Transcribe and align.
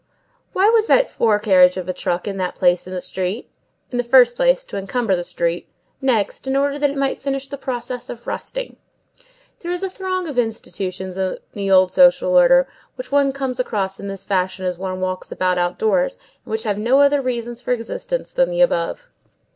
Why 0.53 0.67
was 0.67 0.87
that 0.87 1.11
fore 1.11 1.37
carriage 1.37 1.77
of 1.77 1.87
a 1.87 1.93
truck 1.93 2.27
in 2.27 2.37
that 2.37 2.55
place 2.55 2.87
in 2.87 2.93
the 2.95 3.01
street? 3.01 3.51
In 3.91 3.99
the 3.99 4.03
first 4.03 4.35
place, 4.35 4.63
to 4.65 4.77
encumber 4.77 5.15
the 5.15 5.23
street; 5.23 5.69
next, 6.01 6.47
in 6.47 6.55
order 6.55 6.79
that 6.79 6.89
it 6.89 6.97
might 6.97 7.19
finish 7.19 7.47
the 7.47 7.55
process 7.55 8.09
of 8.09 8.25
rusting. 8.25 8.77
There 9.59 9.71
is 9.71 9.83
a 9.83 9.91
throng 9.91 10.27
of 10.27 10.39
institutions 10.39 11.19
in 11.19 11.37
the 11.53 11.69
old 11.69 11.91
social 11.91 12.35
order, 12.35 12.67
which 12.95 13.11
one 13.11 13.31
comes 13.31 13.59
across 13.59 13.99
in 13.99 14.07
this 14.07 14.25
fashion 14.25 14.65
as 14.65 14.75
one 14.75 15.01
walks 15.01 15.31
about 15.31 15.59
outdoors, 15.59 16.17
and 16.45 16.49
which 16.49 16.63
have 16.63 16.79
no 16.79 16.99
other 16.99 17.21
reasons 17.21 17.61
for 17.61 17.71
existence 17.71 18.31
than 18.31 18.49
the 18.49 18.61
above. 18.61 19.07